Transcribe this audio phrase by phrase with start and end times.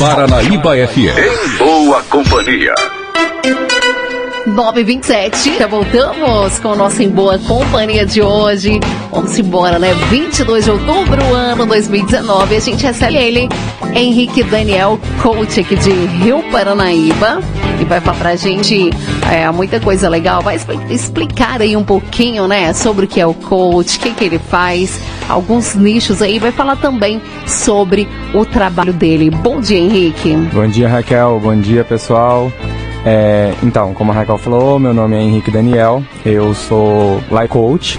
[0.00, 1.18] Paranaíba FM.
[1.18, 2.72] Em boa companhia.
[4.46, 8.80] 927, já voltamos com o nosso Em Boa Companhia de hoje.
[9.12, 9.92] Vamos embora, né?
[10.08, 12.56] 22 de outubro, ano 2019.
[12.56, 13.46] A gente recebe ele,
[13.94, 17.42] Henrique Daniel, coach aqui de Rio Paranaíba.
[17.80, 18.90] E vai falar pra gente
[19.32, 20.42] é, muita coisa legal.
[20.42, 20.58] Vai
[20.90, 22.74] explicar aí um pouquinho, né?
[22.74, 26.38] Sobre o que é o coach, o que, que ele faz, alguns nichos aí.
[26.38, 29.30] Vai falar também sobre o trabalho dele.
[29.30, 30.36] Bom dia, Henrique.
[30.52, 31.40] Bom dia, Raquel.
[31.42, 32.52] Bom dia, pessoal.
[33.04, 37.98] É, então, como a Raquel falou, meu nome é Henrique Daniel, eu sou life coach.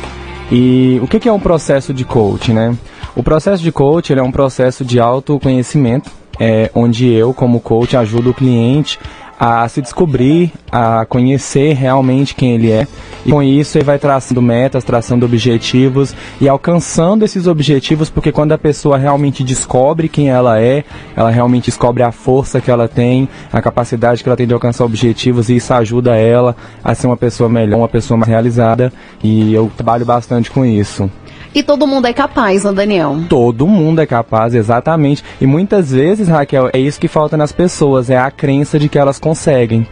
[0.51, 2.75] E o que é um processo de coach, né?
[3.15, 8.29] O processo de coach é um processo de autoconhecimento, é, onde eu, como coach, ajudo
[8.29, 8.99] o cliente
[9.43, 12.87] a se descobrir, a conhecer realmente quem ele é.
[13.25, 18.51] E com isso ele vai traçando metas, traçando objetivos e alcançando esses objetivos, porque quando
[18.51, 20.83] a pessoa realmente descobre quem ela é,
[21.15, 24.85] ela realmente descobre a força que ela tem, a capacidade que ela tem de alcançar
[24.85, 28.93] objetivos e isso ajuda ela a ser uma pessoa melhor, uma pessoa mais realizada.
[29.23, 31.09] E eu trabalho bastante com isso.
[31.53, 33.17] E todo mundo é capaz, né, Daniel?
[33.27, 35.23] Todo mundo é capaz, exatamente.
[35.39, 38.97] E muitas vezes, Raquel, é isso que falta nas pessoas, é a crença de que
[38.97, 39.85] elas conseguem.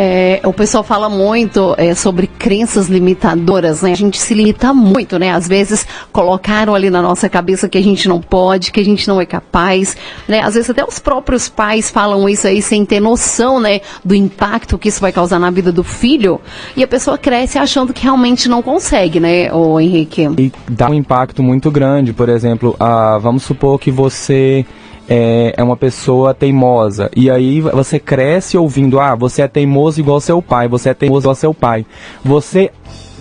[0.00, 3.90] É, o pessoal fala muito é, sobre crenças limitadoras, né?
[3.90, 5.32] A gente se limita muito, né?
[5.32, 9.08] Às vezes colocaram ali na nossa cabeça que a gente não pode, que a gente
[9.08, 9.96] não é capaz,
[10.28, 10.38] né?
[10.40, 13.80] Às vezes até os próprios pais falam isso aí sem ter noção, né?
[14.04, 16.40] Do impacto que isso vai causar na vida do filho.
[16.76, 20.28] E a pessoa cresce achando que realmente não consegue, né, o Henrique?
[20.38, 22.12] E dá um impacto muito grande.
[22.12, 24.64] Por exemplo, ah, vamos supor que você
[25.08, 27.10] é, é uma pessoa teimosa.
[27.16, 31.24] E aí você cresce ouvindo, ah, você é teimoso igual seu pai, você é teimoso
[31.24, 31.86] igual seu pai.
[32.24, 32.70] Você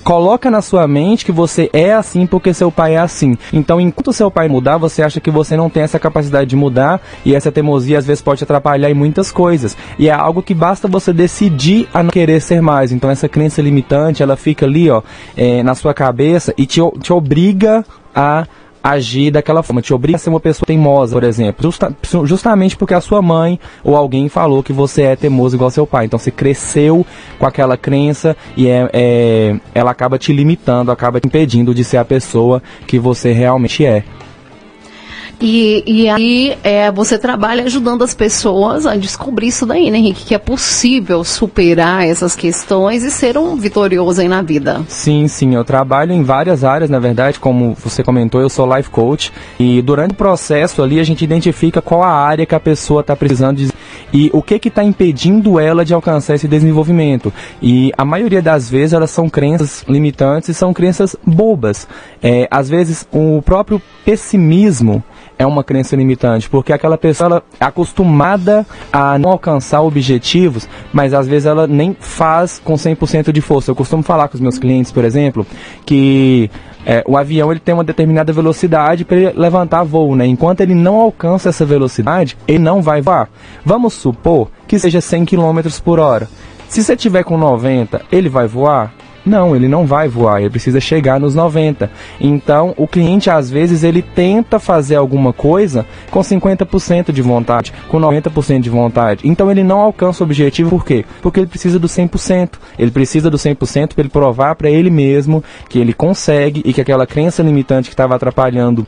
[0.08, 3.38] coloca na sua mente que você é assim porque seu pai é assim.
[3.52, 7.02] Então, enquanto seu pai mudar, você acha que você não tem essa capacidade de mudar
[7.26, 9.76] e essa teimosia às vezes pode atrapalhar em muitas coisas.
[10.00, 12.94] E é algo que basta você decidir a não querer ser mais.
[12.94, 15.02] Então, essa crença limitante, ela fica ali, ó,
[15.36, 17.84] é, na sua cabeça e te, te obriga
[18.16, 18.48] a
[18.88, 21.94] agir daquela forma, te obriga a ser uma pessoa teimosa, por exemplo, justa,
[22.24, 26.06] justamente porque a sua mãe ou alguém falou que você é teimoso igual seu pai.
[26.06, 27.06] Então você cresceu
[27.38, 31.98] com aquela crença e é, é, ela acaba te limitando, acaba te impedindo de ser
[31.98, 34.04] a pessoa que você realmente é.
[35.40, 40.26] E, e aí é, você trabalha ajudando as pessoas a descobrir isso daí, né, Henrique?
[40.26, 44.82] Que é possível superar essas questões e ser um vitorioso aí na vida.
[44.88, 45.54] Sim, sim.
[45.54, 49.32] Eu trabalho em várias áreas, na verdade, como você comentou, eu sou life coach.
[49.60, 53.16] E durante o processo ali a gente identifica qual a área que a pessoa está
[53.16, 53.70] precisando de,
[54.12, 57.32] e o que está impedindo ela de alcançar esse desenvolvimento.
[57.62, 61.88] E a maioria das vezes elas são crenças limitantes e são crenças bobas.
[62.24, 65.04] É, às vezes o próprio pessimismo
[65.40, 71.14] é uma crença limitante, porque aquela pessoa ela é acostumada a não alcançar objetivos, mas
[71.14, 73.72] às vezes ela nem faz com 100% de força.
[73.72, 75.46] Eu costumo falar com os meus clientes, por exemplo,
[75.86, 76.50] que
[76.86, 80.26] é, o avião ele tem uma determinada velocidade para ele levantar voo, né?
[80.26, 83.30] Enquanto ele não alcança essa velocidade, ele não vai voar.
[83.66, 86.30] Vamos supor que seja 100 km por hora.
[86.68, 88.94] Se você tiver com 90, ele vai voar?
[89.28, 91.92] Não, ele não vai voar, ele precisa chegar nos 90.
[92.20, 98.00] Então, o cliente às vezes ele tenta fazer alguma coisa com 50% de vontade, com
[98.00, 99.28] 90% de vontade.
[99.28, 101.04] Então, ele não alcança o objetivo por quê?
[101.22, 102.52] Porque ele precisa do 100%.
[102.80, 106.82] Ele precisa do 100% para ele provar para ele mesmo que ele consegue e que
[106.82, 108.88] aquela crença limitante que estava atrapalhando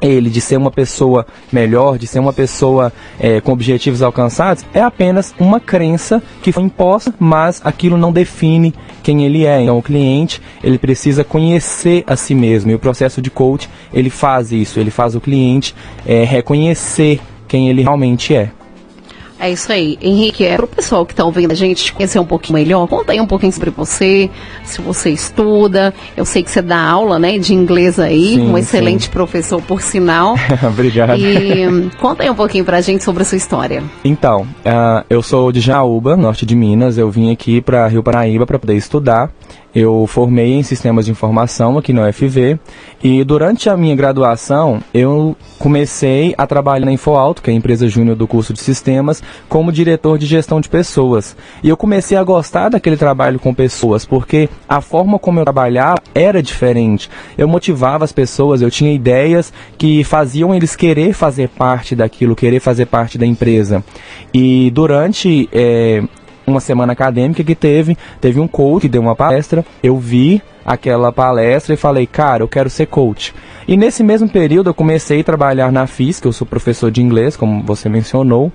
[0.00, 4.80] ele de ser uma pessoa melhor, de ser uma pessoa é, com objetivos alcançados, é
[4.80, 9.62] apenas uma crença que foi imposta, mas aquilo não define quem ele é.
[9.62, 14.10] Então o cliente ele precisa conhecer a si mesmo e o processo de coach ele
[14.10, 15.74] faz isso, ele faz o cliente
[16.06, 18.50] é, reconhecer quem ele realmente é.
[19.40, 19.98] É isso aí.
[20.02, 22.86] Henrique, é para o pessoal que está ouvindo a gente te conhecer um pouquinho melhor,
[22.86, 24.28] conta aí um pouquinho sobre você,
[24.64, 25.94] se você estuda.
[26.14, 29.10] Eu sei que você dá aula né, de inglês aí, sim, um excelente sim.
[29.10, 30.34] professor, por sinal.
[30.62, 31.16] Obrigado.
[31.16, 33.82] E conta aí um pouquinho para a gente sobre a sua história.
[34.04, 36.98] Então, uh, eu sou de Jaúba, norte de Minas.
[36.98, 39.30] Eu vim aqui para Rio Paraíba para poder estudar.
[39.74, 42.58] Eu formei em sistemas de informação aqui no UFV
[43.02, 47.88] e durante a minha graduação eu comecei a trabalhar na InfoAuto, que é a empresa
[47.88, 51.36] júnior do curso de sistemas, como diretor de gestão de pessoas.
[51.62, 56.00] E eu comecei a gostar daquele trabalho com pessoas, porque a forma como eu trabalhava
[56.14, 57.10] era diferente.
[57.36, 62.60] Eu motivava as pessoas, eu tinha ideias que faziam eles querer fazer parte daquilo, querer
[62.60, 63.84] fazer parte da empresa.
[64.32, 66.02] E durante é,
[66.46, 71.10] uma semana acadêmica que teve, teve um coach que deu uma palestra, eu vi aquela
[71.12, 73.34] palestra e falei, cara, eu quero ser coach.
[73.66, 77.00] E nesse mesmo período eu comecei a trabalhar na FIS, que eu sou professor de
[77.02, 78.52] inglês, como você mencionou.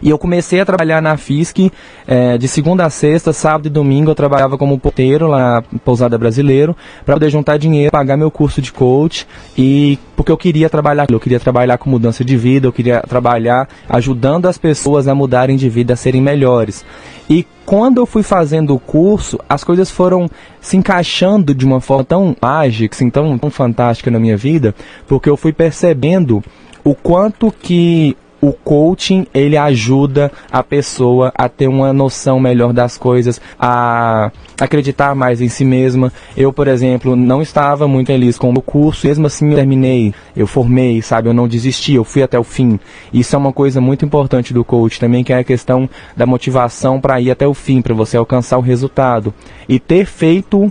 [0.00, 1.70] E eu comecei a trabalhar na FISC
[2.06, 4.10] é, de segunda a sexta, sábado e domingo.
[4.10, 8.60] Eu trabalhava como porteiro lá na Pousada Brasileiro para poder juntar dinheiro, pagar meu curso
[8.60, 9.26] de coach
[9.56, 13.68] e porque eu queria trabalhar, eu queria trabalhar com mudança de vida, eu queria trabalhar
[13.88, 16.84] ajudando as pessoas a mudarem de vida, a serem melhores.
[17.28, 22.04] E quando eu fui fazendo o curso, as coisas foram se encaixando de uma forma
[22.04, 24.74] tão mágica, assim, tão, tão fantástica na minha vida,
[25.06, 26.42] porque eu fui percebendo
[26.84, 32.96] o quanto que o coaching ele ajuda a pessoa a ter uma noção melhor das
[32.98, 34.30] coisas, a
[34.60, 36.12] acreditar mais em si mesma.
[36.36, 40.46] Eu, por exemplo, não estava muito feliz com o curso, mesmo assim eu terminei, eu
[40.46, 42.78] formei, sabe, eu não desisti, eu fui até o fim.
[43.12, 47.00] Isso é uma coisa muito importante do coach também, que é a questão da motivação
[47.00, 49.32] para ir até o fim, para você alcançar o resultado.
[49.68, 50.70] E ter feito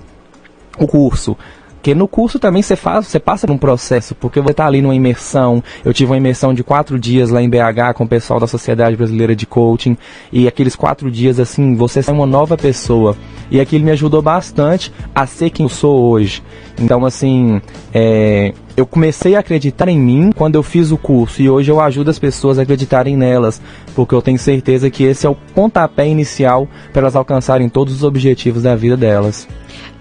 [0.78, 1.38] o curso
[1.86, 4.82] porque no curso também você faz, você passa por um processo, porque você está ali
[4.82, 5.64] numa imersão.
[5.84, 8.96] Eu tive uma imersão de quatro dias lá em BH com o pessoal da Sociedade
[8.96, 9.96] Brasileira de Coaching.
[10.34, 13.16] E aqueles quatro dias, assim, você é uma nova pessoa.
[13.52, 16.42] E aquilo me ajudou bastante a ser quem eu sou hoje.
[16.82, 17.62] Então, assim,
[17.94, 21.80] é, eu comecei a acreditar em mim quando eu fiz o curso e hoje eu
[21.80, 23.62] ajudo as pessoas a acreditarem nelas,
[23.96, 28.04] porque eu tenho certeza que esse é o pontapé inicial para elas alcançarem todos os
[28.04, 29.48] objetivos da vida delas.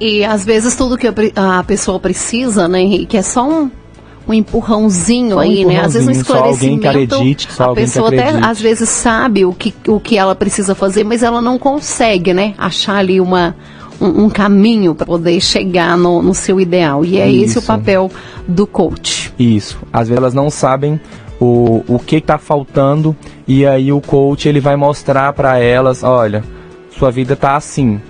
[0.00, 1.06] E às vezes tudo que
[1.36, 3.70] a pessoa precisa, né, Henrique, é só um,
[4.26, 5.80] um empurrãozinho um aí, né?
[5.80, 6.58] Às vezes um esclarecimento.
[6.62, 10.18] Só alguém que acredite, só a pessoa até às vezes sabe o que, o que
[10.18, 12.54] ela precisa fazer, mas ela não consegue, né?
[12.58, 13.54] Achar ali uma,
[14.00, 17.04] um, um caminho para poder chegar no, no, seu ideal.
[17.04, 17.44] E é Isso.
[17.44, 18.10] esse o papel
[18.48, 19.32] do coach.
[19.38, 19.78] Isso.
[19.92, 21.00] Às vezes elas não sabem
[21.40, 26.42] o, o que está faltando e aí o coach ele vai mostrar para elas, olha,
[26.98, 28.00] sua vida está assim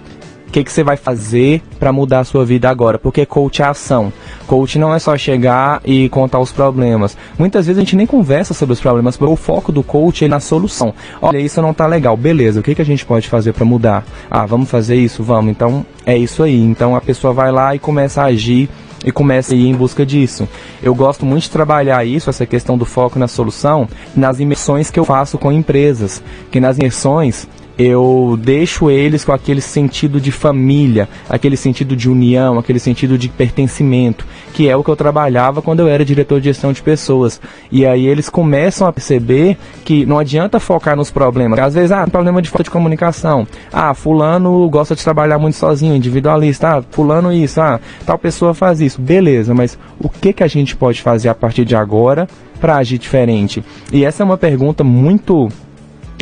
[0.55, 2.97] que, que você vai fazer para mudar a sua vida agora?
[2.97, 4.13] Porque coach é ação.
[4.47, 7.17] Coach não é só chegar e contar os problemas.
[7.37, 10.39] Muitas vezes a gente nem conversa sobre os problemas, o foco do coach é na
[10.39, 10.95] solução.
[11.21, 12.17] Olha, isso não tá legal.
[12.17, 14.05] Beleza, o que, que a gente pode fazer para mudar?
[14.31, 15.25] Ah, vamos fazer isso?
[15.25, 15.51] Vamos.
[15.51, 16.61] Então é isso aí.
[16.61, 18.69] Então a pessoa vai lá e começa a agir
[19.05, 20.49] e começa a ir em busca disso.
[20.81, 25.01] Eu gosto muito de trabalhar isso, essa questão do foco na solução, nas imersões que
[25.01, 26.23] eu faço com empresas.
[26.53, 27.49] Que nas imersões
[27.79, 33.29] eu deixo eles com aquele sentido de família, aquele sentido de união, aquele sentido de
[33.29, 37.41] pertencimento, que é o que eu trabalhava quando eu era diretor de gestão de pessoas.
[37.71, 41.59] E aí eles começam a perceber que não adianta focar nos problemas.
[41.59, 43.47] Às vezes, ah, problema de falta de comunicação.
[43.73, 46.79] Ah, fulano gosta de trabalhar muito sozinho, individualista.
[46.79, 47.61] Ah, fulano isso.
[47.61, 49.01] Ah, tal pessoa faz isso.
[49.01, 52.29] Beleza, mas o que que a gente pode fazer a partir de agora
[52.61, 53.65] para agir diferente?
[53.93, 55.49] E essa é uma pergunta muito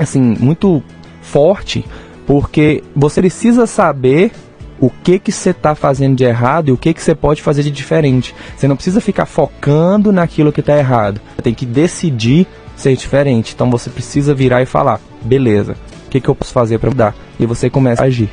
[0.00, 0.82] assim, muito
[1.22, 1.84] forte,
[2.26, 4.30] porque você precisa saber
[4.78, 7.62] o que que você está fazendo de errado e o que que você pode fazer
[7.62, 8.34] de diferente.
[8.56, 11.20] Você não precisa ficar focando naquilo que está errado.
[11.36, 12.46] Você tem que decidir
[12.76, 13.52] ser diferente.
[13.54, 15.76] Então você precisa virar e falar: beleza,
[16.06, 17.14] o que que eu posso fazer para mudar?
[17.38, 18.28] E você começa a agir.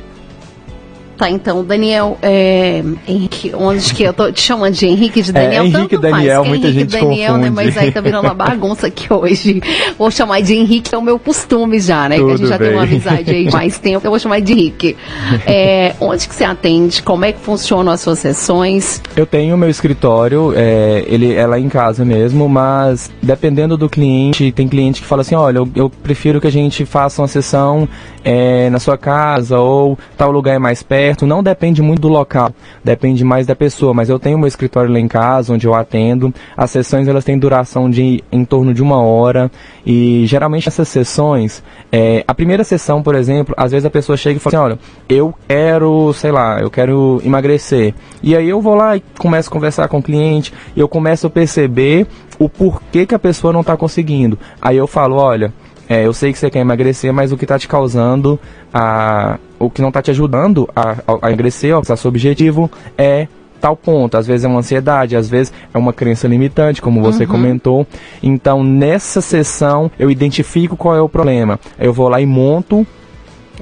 [1.20, 5.32] Tá, então, Daniel, é, Henrique, onde que eu tô te chamando de Henrique de é,
[5.34, 5.64] Daniel?
[5.64, 7.50] É, Henrique tanto Daniel, faz, muita Henrique gente Daniel, confunde.
[7.50, 7.50] né?
[7.54, 9.62] Mas aí tá virando uma bagunça aqui hoje.
[9.98, 12.16] Vou chamar de Henrique, é o meu costume já, né?
[12.16, 12.68] Tudo que a gente já bem.
[12.68, 14.96] tem uma amizade aí mais tempo, eu vou chamar de Henrique.
[15.44, 17.02] É, onde que você atende?
[17.02, 19.02] Como é que funcionam as suas sessões?
[19.14, 24.50] Eu tenho meu escritório, é, ele é lá em casa mesmo, mas dependendo do cliente,
[24.52, 27.86] tem cliente que fala assim, olha, eu, eu prefiro que a gente faça uma sessão
[28.24, 31.09] é, na sua casa ou tal lugar é mais perto.
[31.26, 32.52] Não depende muito muito do local,
[32.84, 36.32] depende mais da pessoa, mas eu tenho meu escritório lá em casa, onde eu atendo.
[36.56, 39.50] As sessões elas têm duração de em torno de uma hora
[39.84, 41.62] e geralmente essas sessões,
[41.92, 44.78] é, a primeira sessão, por exemplo, às vezes a pessoa chega e fala assim, olha,
[45.08, 47.94] eu quero, sei lá, eu quero emagrecer.
[48.22, 51.26] E aí eu vou lá e começo a conversar com o cliente e eu começo
[51.26, 52.06] a perceber
[52.38, 54.38] o porquê que a pessoa não está conseguindo.
[54.62, 55.52] Aí eu falo, olha,
[55.88, 58.38] é, eu sei que você quer emagrecer, mas o que está te causando,
[58.72, 63.28] a, o que não está te ajudando a, a, a emagrecer, a seu objetivo, é
[63.60, 64.16] tal ponto.
[64.16, 67.30] Às vezes é uma ansiedade, às vezes é uma crença limitante, como você uhum.
[67.30, 67.86] comentou.
[68.22, 71.60] Então, nessa sessão, eu identifico qual é o problema.
[71.78, 72.86] Eu vou lá e monto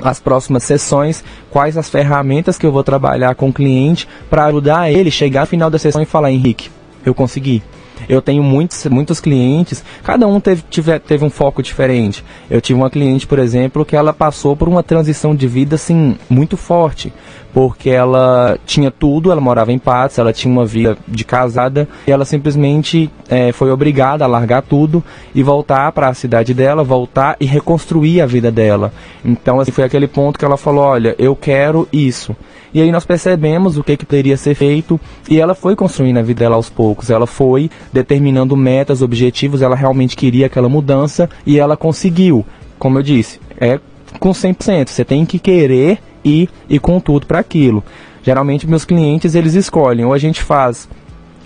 [0.01, 4.93] as próximas sessões, quais as ferramentas que eu vou trabalhar com o cliente para ajudar
[4.93, 6.71] ele chegar ao final da sessão e falar, Henrique,
[7.05, 7.61] eu consegui.
[8.09, 12.25] Eu tenho muitos, muitos clientes, cada um teve, tive, teve um foco diferente.
[12.51, 16.17] Eu tive uma cliente, por exemplo, que ela passou por uma transição de vida assim
[16.29, 17.13] muito forte,
[17.53, 22.13] porque ela tinha tudo, ela morava em Patos, ela tinha uma vida de casada e
[22.13, 25.03] ela simplesmente é, foi obrigada a largar tudo
[25.35, 28.93] e voltar para a cidade dela, voltar e reconstruir a vida dela.
[29.25, 32.37] Então assim, foi aquele ponto que ela falou, olha, eu quero isso.
[32.73, 36.23] E aí nós percebemos o que, que poderia ser feito e ela foi construindo a
[36.23, 37.11] vida dela aos poucos.
[37.11, 42.45] Ela foi determinando metas, objetivos, ela realmente queria aquela mudança e ela conseguiu.
[42.79, 43.81] Como eu disse, é
[44.19, 44.89] com 100%.
[44.89, 47.83] Você tem que querer ir e com tudo para aquilo.
[48.23, 50.89] Geralmente meus clientes eles escolhem ou a gente faz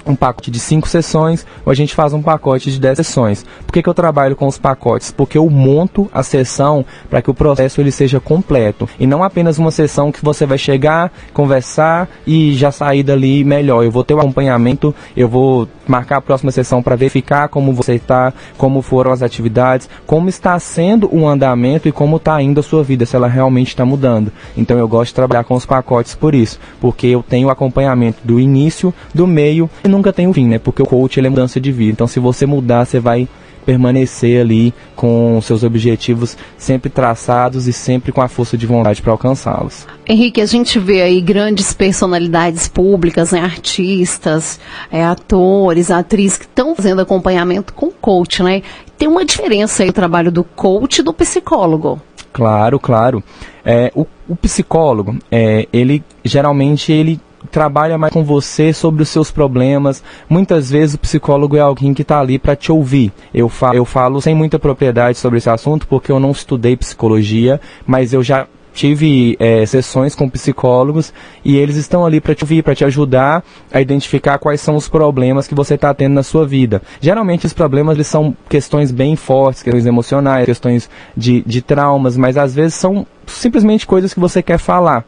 [0.06, 3.44] um pacote de 5 sessões ou a gente faz um pacote de 10 sessões.
[3.66, 5.10] Por que, que eu trabalho com os pacotes?
[5.10, 9.58] Porque eu monto a sessão para que o processo ele seja completo e não apenas
[9.58, 13.84] uma sessão que você vai chegar, conversar e já sair dali melhor.
[13.84, 17.72] Eu vou ter o um acompanhamento, eu vou marcar a próxima sessão para verificar como
[17.72, 22.60] você está, como foram as atividades, como está sendo o andamento e como está indo
[22.60, 24.32] a sua vida, se ela realmente está mudando.
[24.56, 28.18] Então eu gosto de trabalhar com os pacotes por isso, porque eu tenho o acompanhamento
[28.24, 30.58] do início, do meio e nunca tem o fim, né?
[30.58, 31.92] Porque o coach ele é mudança de vida.
[31.92, 33.28] Então se você mudar, você vai
[33.64, 39.12] permanecer ali com seus objetivos sempre traçados e sempre com a força de vontade para
[39.12, 39.86] alcançá-los.
[40.06, 44.58] Henrique, a gente vê aí grandes personalidades públicas, né, artistas,
[44.90, 48.62] é, atores, atrizes que estão fazendo acompanhamento com coach, né?
[48.98, 52.00] Tem uma diferença aí o trabalho do coach e do psicólogo.
[52.32, 53.22] Claro, claro.
[53.64, 57.20] É, o, o psicólogo, é, ele geralmente ele
[57.52, 60.02] trabalha mais com você sobre os seus problemas.
[60.28, 63.12] Muitas vezes o psicólogo é alguém que está ali para te ouvir.
[63.32, 67.60] Eu falo, eu falo sem muita propriedade sobre esse assunto porque eu não estudei psicologia,
[67.86, 71.12] mas eu já tive é, sessões com psicólogos
[71.44, 74.88] e eles estão ali para te ouvir, para te ajudar a identificar quais são os
[74.88, 76.80] problemas que você está tendo na sua vida.
[77.00, 82.36] Geralmente os problemas eles são questões bem fortes, questões emocionais, questões de, de traumas, mas
[82.36, 85.04] às vezes são simplesmente coisas que você quer falar.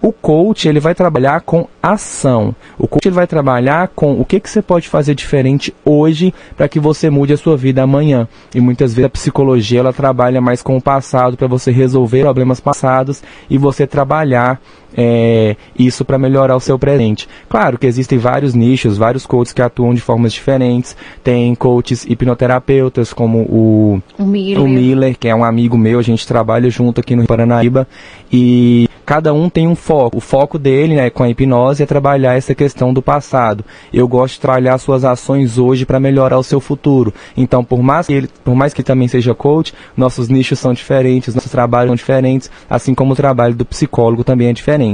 [0.00, 2.54] O coach ele vai trabalhar com ação.
[2.78, 6.68] O coach ele vai trabalhar com o que, que você pode fazer diferente hoje para
[6.68, 8.28] que você mude a sua vida amanhã.
[8.54, 12.60] E muitas vezes a psicologia ela trabalha mais com o passado para você resolver problemas
[12.60, 14.60] passados e você trabalhar
[14.96, 17.28] é, isso para melhorar o seu presente.
[17.48, 20.96] Claro que existem vários nichos, vários coaches que atuam de formas diferentes.
[21.22, 24.62] Tem coaches hipnoterapeutas como o, o, Miller.
[24.62, 27.86] o Miller, que é um amigo meu, a gente trabalha junto aqui no Paranaíba
[28.32, 30.16] e cada um tem um foco.
[30.16, 33.64] O foco dele, né, com a hipnose é trabalhar essa questão do passado.
[33.92, 37.12] Eu gosto de trabalhar suas ações hoje para melhorar o seu futuro.
[37.36, 41.34] Então, por mais que ele, por mais que também seja coach, nossos nichos são diferentes,
[41.34, 44.85] nossos trabalhos são diferentes, assim como o trabalho do psicólogo também é diferente.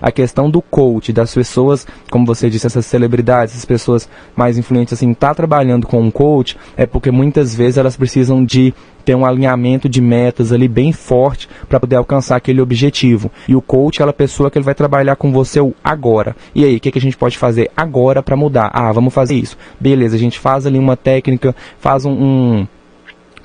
[0.00, 4.94] A questão do coach, das pessoas, como você disse, essas celebridades, essas pessoas mais influentes
[4.94, 8.72] assim, tá trabalhando com um coach, é porque muitas vezes elas precisam de
[9.04, 13.30] ter um alinhamento de metas ali bem forte para poder alcançar aquele objetivo.
[13.48, 16.36] E o coach é aquela pessoa que ele vai trabalhar com você agora.
[16.54, 18.70] E aí, o que, que a gente pode fazer agora para mudar?
[18.72, 19.56] Ah, vamos fazer isso.
[19.78, 22.66] Beleza, a gente faz ali uma técnica, faz um, um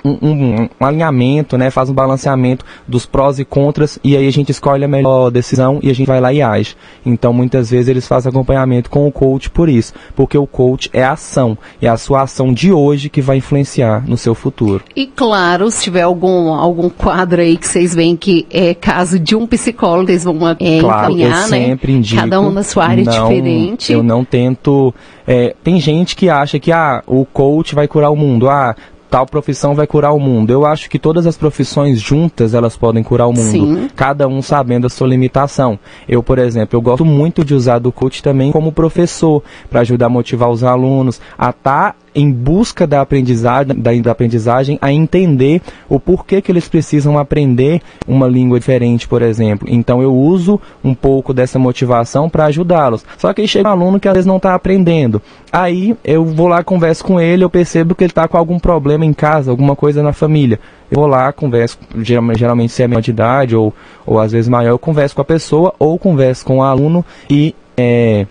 [0.05, 1.69] um, um, um, alinhamento, né?
[1.69, 5.79] Faz um balanceamento dos prós e contras e aí a gente escolhe a melhor decisão
[5.81, 6.75] e a gente vai lá e age.
[7.05, 11.03] Então muitas vezes eles fazem acompanhamento com o coach por isso, porque o coach é
[11.03, 14.83] a ação, é a sua ação de hoje que vai influenciar no seu futuro.
[14.95, 19.35] E claro, se tiver algum algum quadro aí que vocês veem que é caso de
[19.35, 21.65] um psicólogo, eles vão é, claro, encaminhar, eu né?
[21.65, 22.21] sempre indico.
[22.21, 23.93] Cada um na sua área não, diferente.
[23.93, 24.93] Eu não tento.
[25.27, 28.49] É, tem gente que acha que ah, o coach vai curar o mundo.
[28.49, 28.75] Ah,
[29.15, 30.51] tal profissão vai curar o mundo.
[30.51, 33.89] Eu acho que todas as profissões juntas elas podem curar o mundo, Sim.
[33.95, 35.79] cada um sabendo a sua limitação.
[36.05, 40.07] Eu, por exemplo, eu gosto muito de usar do coach também como professor para ajudar
[40.07, 44.91] a motivar os alunos a estar tá em busca da aprendizagem, da, da, aprendizagem, a
[44.91, 49.67] entender o porquê que eles precisam aprender uma língua diferente, por exemplo.
[49.69, 53.05] Então eu uso um pouco dessa motivação para ajudá-los.
[53.17, 55.21] Só que aí chega um aluno que às vezes não está aprendendo.
[55.51, 59.05] Aí eu vou lá, converso com ele, eu percebo que ele está com algum problema
[59.05, 60.59] em casa, alguma coisa na família.
[60.89, 63.73] Eu vou lá, converso, geralmente se é menor de idade ou,
[64.05, 67.53] ou às vezes maior, eu converso com a pessoa ou converso com o aluno e
[67.77, 68.25] é,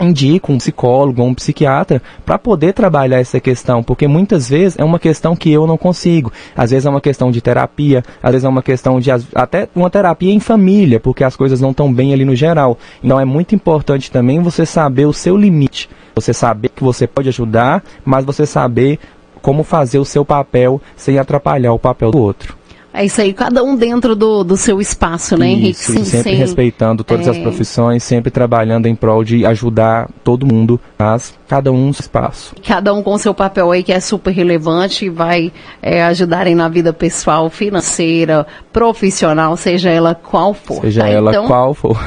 [0.00, 4.84] indico um psicólogo ou um psiquiatra para poder trabalhar essa questão, porque muitas vezes é
[4.84, 6.32] uma questão que eu não consigo.
[6.56, 9.90] Às vezes é uma questão de terapia, às vezes é uma questão de até uma
[9.90, 12.78] terapia em família, porque as coisas não estão bem ali no geral.
[13.02, 17.28] Então é muito importante também você saber o seu limite, você saber que você pode
[17.28, 18.98] ajudar, mas você saber
[19.40, 22.59] como fazer o seu papel sem atrapalhar o papel do outro.
[22.92, 25.80] É isso aí, cada um dentro do, do seu espaço, né, Henrique?
[25.80, 27.30] Isso, Sim, sempre respeitando todas é...
[27.30, 32.54] as profissões, sempre trabalhando em prol de ajudar todo mundo, mas cada um espaço.
[32.64, 35.52] Cada um com seu papel aí que é super relevante e vai
[35.82, 40.80] é, ajudarem na vida pessoal, financeira, profissional, seja ela qual for.
[40.82, 41.08] Seja tá?
[41.08, 41.48] ela então...
[41.48, 41.98] qual for.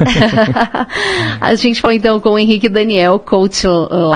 [1.42, 3.68] a gente foi então com o Henrique Daniel, coach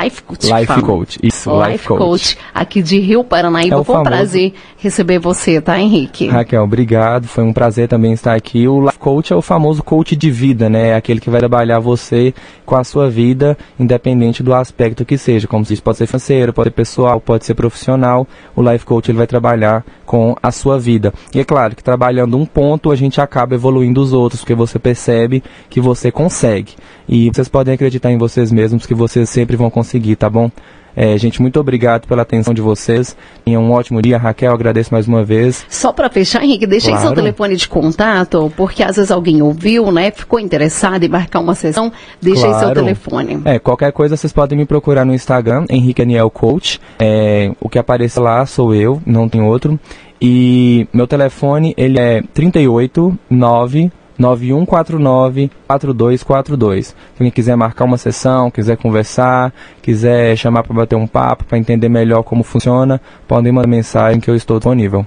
[0.02, 0.48] Life Coach.
[0.50, 2.00] Life Coach, isso, Life, Life coach.
[2.00, 2.38] coach.
[2.56, 3.82] aqui de Rio Paranaíba.
[3.82, 6.28] É foi um prazer receber você, tá, Henrique?
[6.30, 7.28] Raquel, obrigado.
[7.28, 8.66] Foi um prazer também estar aqui.
[8.66, 10.90] O Life coach é o famoso coach de vida, né?
[10.92, 12.34] É aquele que vai trabalhar você
[12.66, 15.48] com a sua vida, independente do aspecto que seja.
[15.48, 18.28] Como se diz, pode ser financeiro, pode ser pessoal, pode ser profissional.
[18.56, 21.14] O life coach ele vai trabalhar com a sua vida.
[21.34, 24.80] E é claro que trabalhando um ponto, a gente acaba evoluindo os outros, porque você
[24.80, 26.76] percebe que você consegue.
[27.08, 30.52] E vocês podem acreditar em vocês mesmos que vocês sempre vão conseguir, tá bom?
[31.00, 33.16] É, gente, muito obrigado pela atenção de vocês.
[33.46, 34.18] Tenham um ótimo dia.
[34.18, 35.64] Raquel, agradeço mais uma vez.
[35.70, 37.06] Só para fechar, Henrique, deixa claro.
[37.06, 40.10] seu telefone de contato, porque às vezes alguém ouviu, né?
[40.10, 41.92] Ficou interessado em marcar uma sessão.
[42.20, 42.66] Deixa claro.
[42.66, 43.40] seu telefone.
[43.46, 46.82] É, qualquer coisa vocês podem me procurar no Instagram, Henrique Aniel Coach.
[46.98, 49.80] É, o que aparece lá sou eu, não tem outro.
[50.20, 56.94] E meu telefone, ele é 389 9149-4242.
[57.18, 61.90] Quem quiser marcar uma sessão, quiser conversar, quiser chamar para bater um papo, para entender
[61.90, 65.06] melhor como funciona, podem mandar mensagem que eu estou disponível.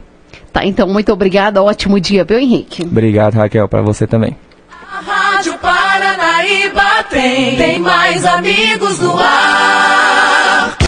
[0.52, 2.82] Tá, então muito obrigada, ótimo dia, viu, Henrique?
[2.82, 4.36] Obrigado, Raquel, para você também.
[4.70, 10.39] A Rádio Paranaíba tem, tem mais amigos no ar.